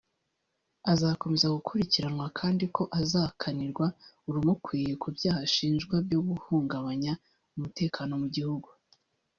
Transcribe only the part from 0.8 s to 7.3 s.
azakomeza gukurikiranwa kandi ko azakanirwa urumukwiye ku byaha ashinjwa byo guhungabanya